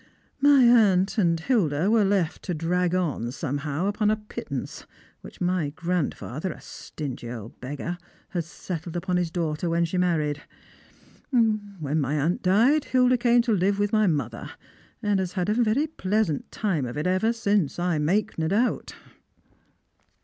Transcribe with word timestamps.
My 0.39 0.63
aunt 0.63 1.19
and 1.19 1.39
Hilda 1.39 1.91
were 1.91 2.03
left 2.03 2.41
to 2.45 2.55
drag 2.55 2.95
on 2.95 3.31
somehow 3.31 3.85
upon 3.85 4.09
a 4.09 4.15
pittance 4.15 4.87
which 5.19 5.39
my 5.39 5.69
grandfather, 5.69 6.51
a 6.51 6.59
stingy 6.59 7.29
old 7.29 7.59
beggar, 7.61 7.99
had 8.29 8.43
settled 8.45 8.95
upon 8.95 9.17
his 9.17 9.29
daughter 9.29 9.69
when 9.69 9.85
she 9.85 9.99
married. 9.99 10.41
When 11.29 11.99
my 11.99 12.15
aunt 12.19 12.41
died, 12.41 12.85
Hilda 12.85 13.15
came 13.19 13.43
to 13.43 13.51
live 13.55 13.77
with 13.77 13.93
my 13.93 14.07
mother, 14.07 14.49
and 15.03 15.19
has 15.19 15.33
had 15.33 15.49
a 15.49 15.53
very 15.53 15.85
pleasant 15.85 16.51
time 16.51 16.87
of 16.87 16.97
it 16.97 17.05
ever 17.05 17.31
since, 17.31 17.77
I 17.77 17.99
make 17.99 18.39
no 18.39 18.47
doubt." 18.47 18.95